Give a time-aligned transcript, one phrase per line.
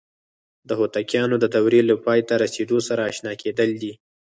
[0.67, 3.93] د هوتکیانو د دورې له پای ته رسیدو سره آشنا کېدل دي.